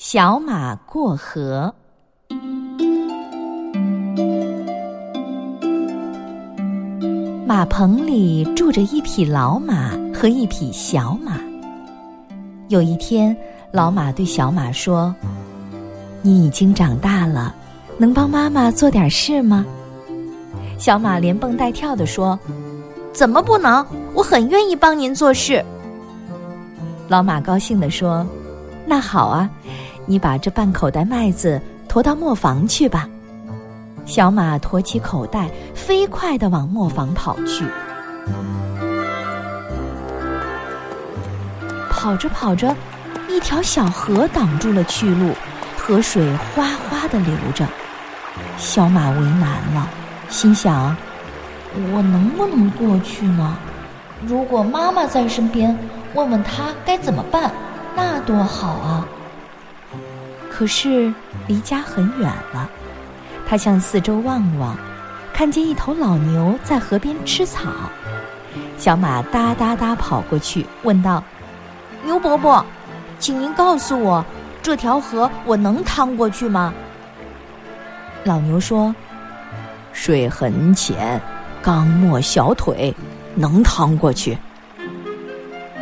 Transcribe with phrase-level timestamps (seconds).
[0.00, 1.74] 小马过河。
[7.44, 11.32] 马棚里住着一匹老马和一匹小马。
[12.68, 13.36] 有一天，
[13.72, 15.12] 老马对小马说
[16.22, 17.52] ：“你已经长大了，
[17.98, 19.66] 能帮妈妈做点事吗？”
[20.78, 22.38] 小马连蹦带跳的说
[23.12, 23.84] ：“怎么不能？
[24.14, 25.60] 我很愿意帮您做事。”
[27.10, 28.24] 老马高兴的说
[28.86, 29.50] ：“那好啊，
[30.08, 33.08] 你把这半口袋麦子驮到磨坊去吧。”
[34.06, 37.64] 小马驮起口袋，飞快地往磨坊跑去。
[41.90, 42.74] 跑着跑着，
[43.28, 45.32] 一条小河挡住了去路，
[45.76, 47.66] 河水哗哗地流着。
[48.56, 49.86] 小马为难了，
[50.30, 50.96] 心想
[51.92, 53.58] ：“我能不能过去呢？
[54.26, 55.76] 如果妈妈在身边，
[56.14, 57.52] 问问她该怎么办，
[57.94, 59.06] 那多好啊！”
[60.58, 61.14] 可是
[61.46, 62.68] 离家很远了。
[63.46, 64.76] 他向四周望望，
[65.32, 67.70] 看见一头老牛在河边吃草。
[68.76, 71.22] 小马哒哒哒跑过去，问道
[72.04, 72.64] ：“牛伯伯，
[73.20, 74.24] 请您告诉我，
[74.60, 76.74] 这条河我能趟过去吗？”
[78.24, 78.92] 老牛说
[79.94, 81.20] ：“水很浅，
[81.62, 82.92] 刚没小腿，
[83.36, 84.36] 能趟过去。”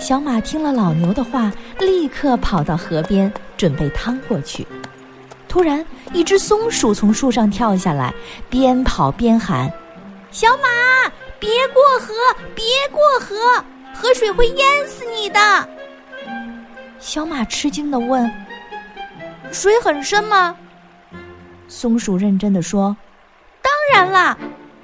[0.00, 3.30] 小马听了老牛的话，立刻跑到河边，
[3.62, 4.66] 准备趟过去。
[5.48, 8.12] 突然，一只松鼠从树上跳下来，
[8.50, 9.72] 边跑边喊
[10.32, 12.12] ：“小马，别过河，
[12.56, 15.38] 别过河，河水会淹死你的！”
[16.98, 18.28] 小马吃惊的问
[19.52, 20.56] ：“水很深吗？”
[21.68, 22.96] 松鼠认真的说
[23.62, 24.36] ：“当然啦，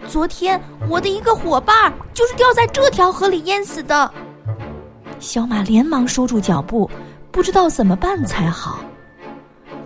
[0.07, 4.09] 昨天我的一个伙伴就是掉在这条河里淹死的。”
[5.19, 6.89] 小马连忙收住脚步，
[7.39, 8.81] 不知道怎么办才好。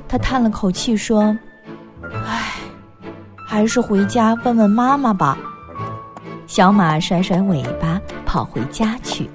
[0.08, 1.36] 他叹了口气说
[2.27, 2.55] ：“唉，
[3.47, 5.36] 还是回家问问妈妈吧。”
[6.48, 9.29] 小马甩甩尾巴，跑回家去。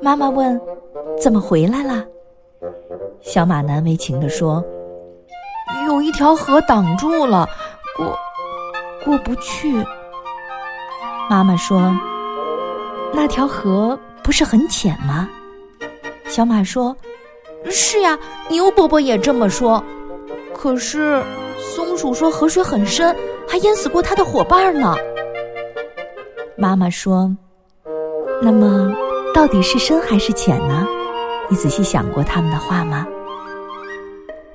[0.00, 0.58] 妈妈问
[1.20, 2.02] ：“怎么回来了？”
[3.20, 4.64] 小马难为情地说
[5.86, 7.46] ：“有一条河挡住了，
[7.94, 8.18] 过
[9.04, 9.84] 过不去。”
[11.28, 11.94] 妈妈说
[13.12, 15.26] ：“那条河不是很浅吗？”
[16.28, 16.94] 小马说。
[17.70, 18.16] 是呀，
[18.50, 19.82] 牛伯伯也这么说。
[20.54, 21.24] 可是
[21.58, 23.16] 松鼠说河水很深，
[23.48, 24.94] 还淹死过它的伙伴呢。
[26.58, 27.34] 妈妈说
[28.42, 28.92] ：“那么
[29.34, 30.86] 到底是深还是浅呢？
[31.48, 33.06] 你仔细想过他们的话吗？”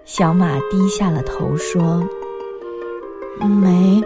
[0.05, 2.07] 小马低下了头说
[3.41, 4.03] ：“没，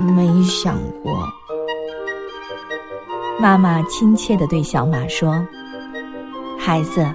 [0.00, 1.26] 没想过。”
[3.40, 5.46] 妈妈亲切的对小马说
[6.58, 7.06] ：“孩子。”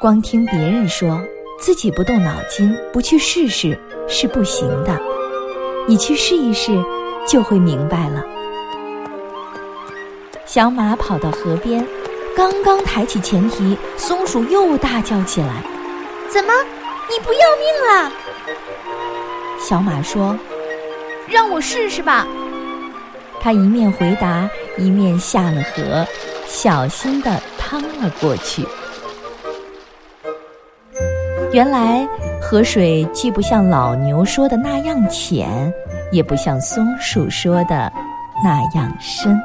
[0.00, 1.20] 光听别人说，
[1.60, 3.78] 自己不动脑筋，不去试试
[4.08, 5.00] 是不行的。
[5.86, 6.82] 你去试一试，
[7.24, 8.20] 就会明白了。
[10.44, 11.86] 小马跑到河边，
[12.36, 15.62] 刚刚抬起前蹄，松鼠又大叫起来
[16.28, 16.52] ：“怎么，
[17.08, 18.12] 你不要命了？”
[19.62, 20.36] 小马说
[21.30, 22.26] ：“让我试试吧。”
[23.40, 26.06] 他一面回答，一面下了河，
[26.46, 28.66] 小心地趟了过去。
[31.52, 32.06] 原来
[32.40, 35.72] 河水既不像老牛说的那样浅，
[36.10, 37.92] 也不像松鼠说的
[38.42, 39.38] 那样深。